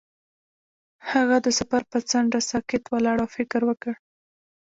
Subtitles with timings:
[1.11, 3.93] هغه د سفر پر څنډه ساکت ولاړ او فکر وکړ.